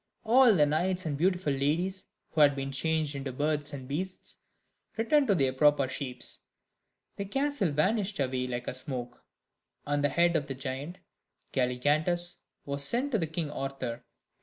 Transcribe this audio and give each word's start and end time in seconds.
All 0.23 0.55
the 0.55 0.65
knights 0.65 1.05
and 1.05 1.15
beautiful 1.15 1.53
ladies, 1.53 2.07
who 2.31 2.41
had 2.41 2.55
been 2.55 2.71
changed 2.71 3.13
into 3.13 3.31
birds 3.31 3.71
and 3.71 3.87
beasts, 3.87 4.37
returned 4.97 5.27
to 5.27 5.35
their 5.35 5.53
proper 5.53 5.87
shapes. 5.87 6.39
The 7.17 7.25
castle 7.25 7.69
vanished 7.69 8.19
away 8.19 8.47
like 8.47 8.67
smoke, 8.73 9.23
and 9.85 10.03
the 10.03 10.09
head 10.09 10.35
of 10.35 10.47
the 10.47 10.55
giant 10.55 10.97
Galligantus 11.53 12.37
was 12.65 12.83
sent 12.83 13.11
to 13.11 13.27
King 13.27 13.51
Arthur. 13.51 14.03